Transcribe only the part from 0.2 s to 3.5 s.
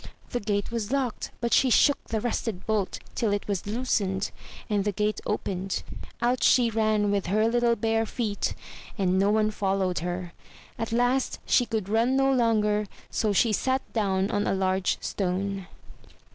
The gate was locked, but she shook the rusted bolt till it